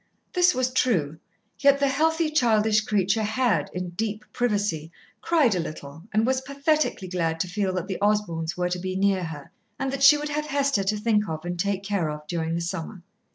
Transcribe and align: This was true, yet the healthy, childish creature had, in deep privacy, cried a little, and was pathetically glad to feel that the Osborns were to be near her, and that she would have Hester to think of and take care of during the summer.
This 0.33 0.55
was 0.55 0.73
true, 0.73 1.19
yet 1.59 1.79
the 1.79 1.87
healthy, 1.87 2.31
childish 2.31 2.81
creature 2.81 3.21
had, 3.21 3.69
in 3.71 3.89
deep 3.91 4.25
privacy, 4.33 4.91
cried 5.21 5.53
a 5.53 5.59
little, 5.59 6.01
and 6.11 6.25
was 6.25 6.41
pathetically 6.41 7.07
glad 7.07 7.39
to 7.41 7.47
feel 7.47 7.71
that 7.75 7.85
the 7.87 8.01
Osborns 8.01 8.57
were 8.57 8.69
to 8.69 8.79
be 8.79 8.95
near 8.95 9.25
her, 9.25 9.51
and 9.77 9.93
that 9.93 10.01
she 10.01 10.17
would 10.17 10.29
have 10.29 10.47
Hester 10.47 10.83
to 10.83 10.97
think 10.97 11.29
of 11.29 11.45
and 11.45 11.59
take 11.59 11.83
care 11.83 12.09
of 12.09 12.25
during 12.25 12.55
the 12.55 12.61
summer. 12.61 13.03